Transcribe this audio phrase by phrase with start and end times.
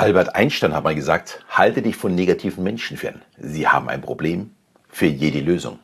[0.00, 3.20] Albert Einstein hat mal gesagt, halte dich von negativen Menschen fern.
[3.36, 4.50] Sie haben ein Problem,
[4.88, 5.78] für jede Lösung.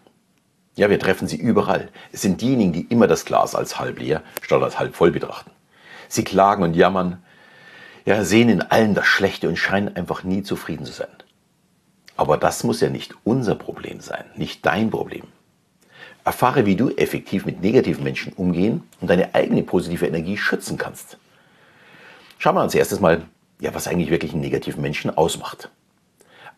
[0.75, 1.91] Ja, wir treffen sie überall.
[2.13, 5.51] Es sind diejenigen, die immer das Glas als halb leer statt als halb voll betrachten.
[6.09, 7.23] Sie klagen und jammern,
[8.07, 11.09] ja, sehen in allen das Schlechte und scheinen einfach nie zufrieden zu sein.
[12.17, 15.25] Aber das muss ja nicht unser Problem sein, nicht dein Problem.
[16.25, 21.19] Erfahre, wie du effektiv mit negativen Menschen umgehen und deine eigene positive Energie schützen kannst.
[22.39, 23.27] Schauen wir uns erstes mal,
[23.61, 25.71] ja, was eigentlich wirklich einen negativen Menschen ausmacht.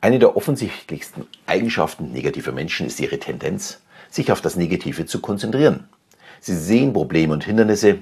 [0.01, 3.81] Eine der offensichtlichsten Eigenschaften negativer Menschen ist ihre Tendenz,
[4.11, 5.89] sich auf das Negative zu konzentrieren.
[6.41, 7.99] Sie sehen Probleme und Hindernisse,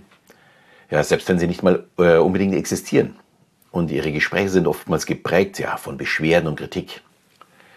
[0.91, 3.17] ja, selbst wenn sie nicht mal äh, unbedingt existieren.
[3.71, 7.03] Und ihre Gespräche sind oftmals geprägt ja, von Beschwerden und Kritik.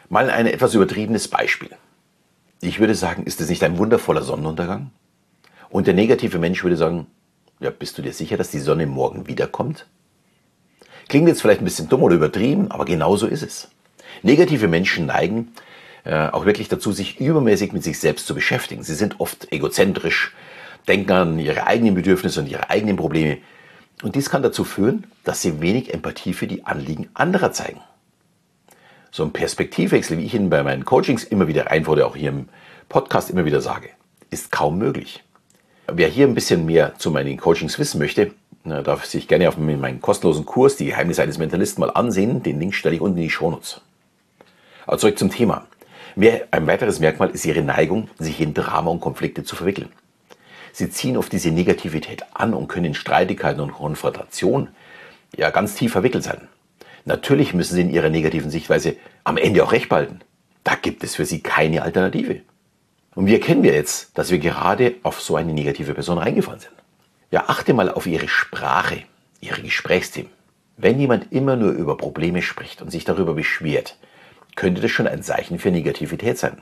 [0.09, 1.71] Mal ein etwas übertriebenes Beispiel.
[2.61, 4.91] Ich würde sagen, ist es nicht ein wundervoller Sonnenuntergang?
[5.69, 7.07] Und der negative Mensch würde sagen,
[7.59, 9.85] ja, bist du dir sicher, dass die Sonne morgen wiederkommt?
[11.09, 13.69] Klingt jetzt vielleicht ein bisschen dumm oder übertrieben, aber genau so ist es.
[14.21, 15.51] Negative Menschen neigen
[16.05, 18.83] äh, auch wirklich dazu, sich übermäßig mit sich selbst zu beschäftigen.
[18.83, 20.33] Sie sind oft egozentrisch,
[20.87, 23.39] denken an ihre eigenen Bedürfnisse und ihre eigenen Probleme.
[24.03, 27.81] Und dies kann dazu führen, dass sie wenig Empathie für die Anliegen anderer zeigen.
[29.11, 32.49] So ein Perspektivwechsel, wie ich Ihnen bei meinen Coachings immer wieder einfordere, auch hier im
[32.87, 33.89] Podcast immer wieder sage,
[34.29, 35.23] ist kaum möglich.
[35.91, 38.31] Wer hier ein bisschen mehr zu meinen Coachings wissen möchte,
[38.63, 42.43] darf sich gerne auf meinen kostenlosen Kurs Die Geheimnisse eines Mentalisten mal ansehen.
[42.43, 43.81] Den Link stelle ich unten in die Shownotes.
[44.85, 45.65] Aber zurück zum Thema.
[46.51, 49.89] Ein weiteres Merkmal ist ihre Neigung, sich in Drama und Konflikte zu verwickeln.
[50.73, 54.69] Sie ziehen auf diese Negativität an und können in Streitigkeiten und Konfrontationen
[55.35, 56.47] ja ganz tief verwickelt sein.
[57.05, 60.19] Natürlich müssen sie in ihrer negativen Sichtweise am Ende auch recht behalten.
[60.63, 62.41] Da gibt es für sie keine Alternative.
[63.15, 66.73] Und wie erkennen wir jetzt, dass wir gerade auf so eine negative Person reingefallen sind?
[67.31, 69.03] Ja, achte mal auf ihre Sprache,
[69.39, 70.31] ihre Gesprächsthemen.
[70.77, 73.97] Wenn jemand immer nur über Probleme spricht und sich darüber beschwert,
[74.55, 76.57] könnte das schon ein Zeichen für Negativität sein.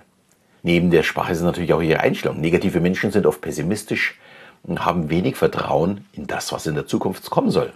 [0.63, 2.41] Neben der Sprache ist natürlich auch ihre Einstellung.
[2.41, 4.19] Negative Menschen sind oft pessimistisch
[4.63, 7.71] und haben wenig Vertrauen in das, was in der Zukunft kommen soll.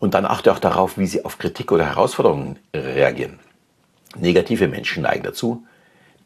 [0.00, 3.38] Und dann achte auch darauf, wie sie auf Kritik oder Herausforderungen reagieren.
[4.18, 5.64] Negative Menschen neigen dazu,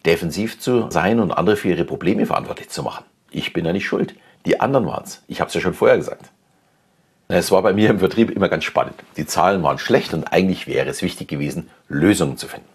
[0.06, 3.04] defensiv zu sein und andere für ihre Probleme verantwortlich zu machen.
[3.30, 4.14] Ich bin da nicht schuld.
[4.46, 5.22] Die anderen waren es.
[5.26, 6.30] Ich habe es ja schon vorher gesagt.
[7.28, 8.96] Es war bei mir im Vertrieb immer ganz spannend.
[9.16, 12.68] Die Zahlen waren schlecht und eigentlich wäre es wichtig gewesen, Lösungen zu finden.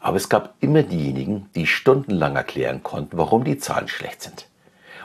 [0.00, 4.46] Aber es gab immer diejenigen, die stundenlang erklären konnten, warum die Zahlen schlecht sind.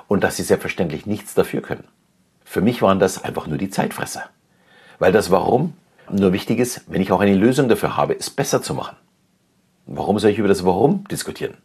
[0.07, 1.85] Und dass sie selbstverständlich nichts dafür können.
[2.45, 4.23] Für mich waren das einfach nur die Zeitfresser.
[4.99, 5.73] Weil das Warum
[6.09, 8.95] nur wichtig ist, wenn ich auch eine Lösung dafür habe, es besser zu machen.
[9.85, 11.57] Warum soll ich über das Warum diskutieren?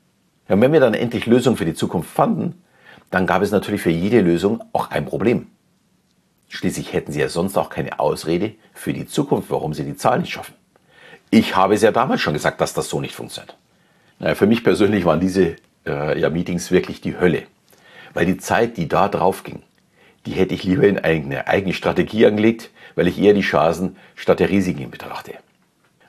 [0.48, 2.62] Ja, und wenn wir dann endlich Lösungen für die Zukunft fanden,
[3.10, 5.46] dann gab es natürlich für jede Lösung auch ein Problem.
[6.48, 10.22] Schließlich hätten sie ja sonst auch keine Ausrede für die Zukunft, warum sie die Zahlen
[10.22, 10.54] nicht schaffen.
[11.30, 13.56] Ich habe es ja damals schon gesagt, dass das so nicht funktioniert.
[14.19, 17.42] Naja, für mich persönlich waren diese äh, ja, Meetings wirklich die Hölle.
[18.14, 19.62] Weil die Zeit, die da drauf ging,
[20.25, 24.40] die hätte ich lieber in eine eigene Strategie angelegt, weil ich eher die Chancen statt
[24.40, 25.34] der Risiken betrachte.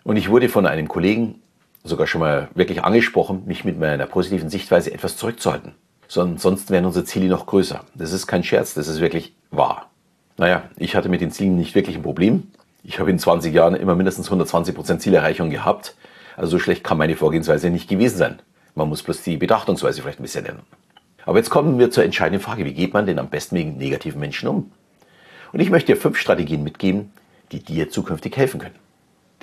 [0.03, 1.41] Und ich wurde von einem Kollegen
[1.83, 5.73] sogar schon mal wirklich angesprochen, mich mit meiner positiven Sichtweise etwas zurückzuhalten.
[6.11, 7.81] Sonst wären unsere Ziele noch größer.
[7.93, 9.91] Das ist kein Scherz, das ist wirklich wahr.
[10.37, 12.47] Naja, ich hatte mit den Zielen nicht wirklich ein Problem.
[12.83, 15.95] Ich habe in 20 Jahren immer mindestens 120% Zielerreichung gehabt.
[16.35, 18.39] Also so schlecht kann meine Vorgehensweise nicht gewesen sein.
[18.73, 20.65] Man muss bloß die Betrachtungsweise vielleicht ein bisschen ändern.
[21.27, 24.19] Aber jetzt kommen wir zur entscheidenden Frage, wie geht man denn am besten mit negativen
[24.19, 24.71] Menschen um?
[25.53, 27.11] Und ich möchte dir fünf Strategien mitgeben,
[27.51, 28.75] die dir zukünftig helfen können.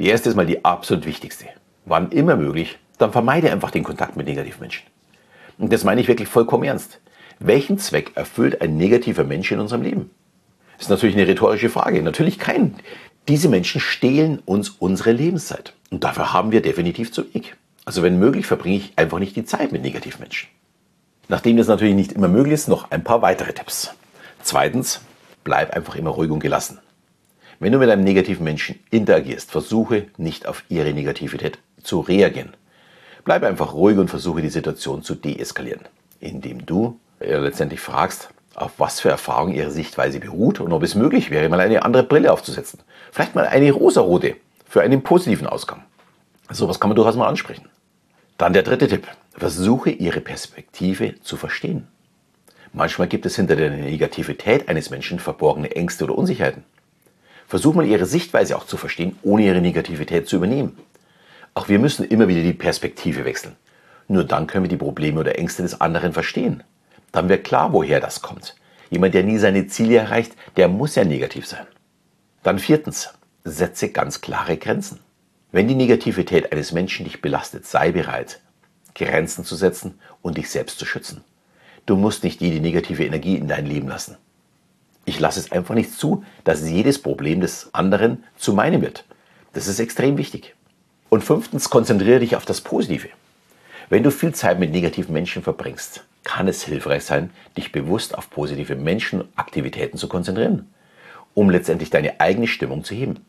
[0.01, 1.47] Die erste ist mal die absolut wichtigste.
[1.85, 4.83] Wann immer möglich, dann vermeide einfach den Kontakt mit negativen Menschen.
[5.59, 7.01] Und das meine ich wirklich vollkommen ernst.
[7.39, 10.11] Welchen Zweck erfüllt ein negativer Mensch in unserem Leben?
[10.77, 12.03] Das ist natürlich eine rhetorische Frage.
[12.03, 12.77] Natürlich keinen.
[13.29, 15.73] Diese Menschen stehlen uns unsere Lebenszeit.
[15.91, 17.55] Und dafür haben wir definitiv zu wenig.
[17.85, 20.49] Also wenn möglich, verbringe ich einfach nicht die Zeit mit negativen Menschen.
[21.29, 23.91] Nachdem das natürlich nicht immer möglich ist, noch ein paar weitere Tipps.
[24.43, 25.01] Zweitens,
[25.45, 26.79] bleib einfach immer ruhig und gelassen.
[27.59, 32.55] Wenn du mit einem negativen Menschen interagierst, versuche nicht auf ihre Negativität zu reagieren.
[33.27, 35.81] Bleib einfach ruhig und versuche die Situation zu deeskalieren,
[36.21, 40.95] indem du äh, letztendlich fragst, auf was für Erfahrungen ihre Sichtweise beruht und ob es
[40.95, 42.79] möglich wäre, mal eine andere Brille aufzusetzen.
[43.11, 45.83] Vielleicht mal eine rosarote für einen positiven Ausgang.
[46.51, 47.69] So was kann man durchaus mal ansprechen.
[48.39, 49.09] Dann der dritte Tipp.
[49.33, 51.89] Versuche ihre Perspektive zu verstehen.
[52.73, 56.63] Manchmal gibt es hinter der Negativität eines Menschen verborgene Ängste oder Unsicherheiten.
[57.49, 60.79] Versuch mal ihre Sichtweise auch zu verstehen, ohne ihre Negativität zu übernehmen.
[61.57, 63.57] Auch wir müssen immer wieder die Perspektive wechseln.
[64.07, 66.63] Nur dann können wir die Probleme oder Ängste des anderen verstehen
[67.17, 68.57] dann wird klar, woher das kommt.
[68.91, 71.67] Jemand, der nie seine Ziele erreicht, der muss ja negativ sein.
[72.43, 73.09] Dann viertens,
[73.43, 75.01] setze ganz klare Grenzen.
[75.51, 78.41] Wenn die Negativität eines Menschen dich belastet, sei bereit,
[78.95, 81.25] Grenzen zu setzen und dich selbst zu schützen.
[81.87, 84.17] Du musst nicht jede negative Energie in dein Leben lassen.
[85.05, 89.05] Ich lasse es einfach nicht zu, dass jedes Problem des anderen zu meinem wird.
[89.53, 90.56] Das ist extrem wichtig.
[91.09, 93.09] Und fünftens, konzentriere dich auf das Positive.
[93.89, 98.31] Wenn du viel Zeit mit negativen Menschen verbringst, kann es hilfreich sein, dich bewusst auf
[98.31, 100.69] positive Menschenaktivitäten zu konzentrieren,
[101.35, 103.21] um letztendlich deine eigene Stimmung zu heben.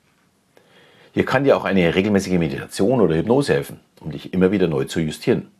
[1.13, 4.85] Hier kann dir auch eine regelmäßige Meditation oder Hypnose helfen, um dich immer wieder neu
[4.85, 5.51] zu justieren.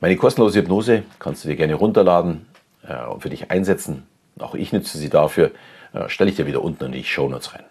[0.00, 2.46] Meine kostenlose Hypnose kannst du dir gerne runterladen
[2.86, 4.02] äh, und für dich einsetzen.
[4.38, 5.50] Auch ich nütze sie dafür.
[5.92, 7.64] Äh, stelle ich dir wieder unten in die Show Notes rein.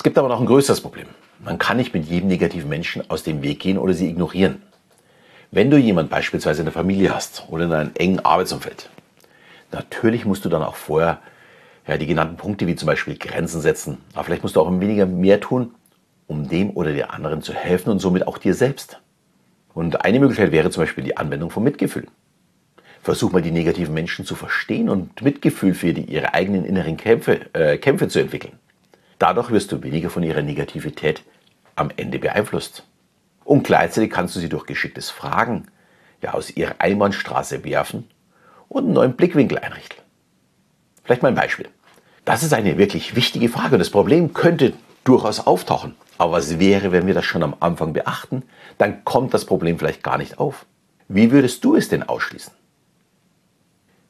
[0.00, 1.08] Es gibt aber noch ein größeres Problem.
[1.40, 4.62] Man kann nicht mit jedem negativen Menschen aus dem Weg gehen oder sie ignorieren.
[5.50, 8.88] Wenn du jemand beispielsweise in der Familie hast oder in einem engen Arbeitsumfeld,
[9.72, 11.18] natürlich musst du dann auch vorher
[11.86, 13.98] ja, die genannten Punkte wie zum Beispiel Grenzen setzen.
[14.14, 15.74] Aber vielleicht musst du auch ein weniger mehr tun,
[16.26, 19.00] um dem oder der anderen zu helfen und somit auch dir selbst.
[19.74, 22.06] Und eine Möglichkeit wäre zum Beispiel die Anwendung von Mitgefühl.
[23.02, 27.54] Versuch mal die negativen Menschen zu verstehen und Mitgefühl für die, ihre eigenen inneren Kämpfe,
[27.54, 28.58] äh, Kämpfe zu entwickeln.
[29.20, 31.22] Dadurch wirst du weniger von ihrer Negativität
[31.76, 32.84] am Ende beeinflusst.
[33.44, 35.66] Und gleichzeitig kannst du sie durch geschicktes Fragen
[36.22, 38.08] ja, aus ihrer Einbahnstraße werfen
[38.68, 39.98] und einen neuen Blickwinkel einrichten.
[41.04, 41.68] Vielleicht mal ein Beispiel.
[42.24, 44.72] Das ist eine wirklich wichtige Frage und das Problem könnte
[45.04, 45.96] durchaus auftauchen.
[46.16, 48.42] Aber was wäre, wenn wir das schon am Anfang beachten?
[48.78, 50.64] Dann kommt das Problem vielleicht gar nicht auf.
[51.08, 52.54] Wie würdest du es denn ausschließen?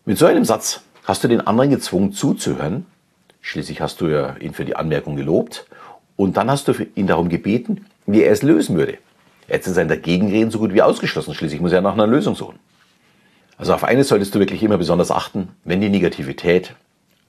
[0.04, 2.86] Mit so einem Satz hast du den anderen gezwungen zuzuhören.
[3.40, 5.66] Schließlich hast du ja ihn für die Anmerkung gelobt.
[6.16, 8.98] Und dann hast du ihn darum gebeten, wie er es lösen würde.
[9.48, 11.34] Jetzt ist sein Dagegenreden so gut wie ausgeschlossen.
[11.34, 12.58] Schließlich muss er nach einer Lösung suchen.
[13.56, 16.74] Also auf eines solltest du wirklich immer besonders achten, wenn die Negativität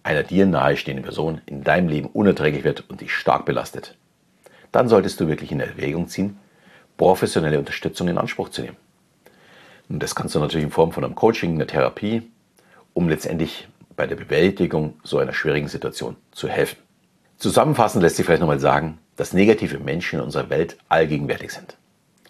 [0.03, 3.95] einer dir nahestehenden Person in deinem Leben unerträglich wird und dich stark belastet
[4.71, 6.37] dann solltest du wirklich in Erwägung ziehen,
[6.97, 8.77] professionelle Unterstützung in Anspruch zu nehmen.
[9.89, 12.23] Und das kannst du natürlich in Form von einem Coaching, einer Therapie,
[12.93, 13.67] um letztendlich
[14.01, 16.80] bei der Bewältigung so einer schwierigen Situation zu helfen.
[17.38, 21.77] Zusammenfassend lässt sich vielleicht nochmal sagen, dass negative Menschen in unserer Welt allgegenwärtig sind.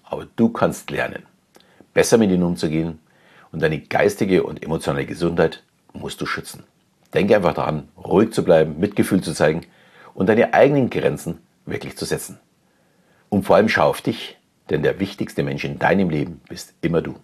[0.03, 1.23] Aber du kannst lernen,
[1.93, 2.99] besser mit ihnen umzugehen
[3.53, 5.63] und deine geistige und emotionale Gesundheit
[5.93, 6.65] musst du schützen.
[7.13, 9.61] Denke einfach daran, ruhig zu bleiben, Mitgefühl zu zeigen
[10.13, 12.37] und deine eigenen Grenzen wirklich zu setzen.
[13.29, 14.37] Und vor allem schau auf dich,
[14.69, 17.15] denn der wichtigste Mensch in deinem Leben bist immer du.